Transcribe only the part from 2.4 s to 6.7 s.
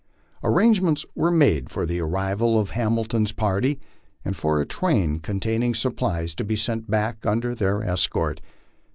of Hamilton's party and for a train containing supplies to be